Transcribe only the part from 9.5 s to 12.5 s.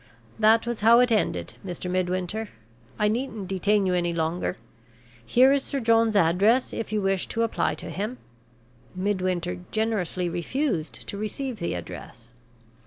generously refused to receive the address.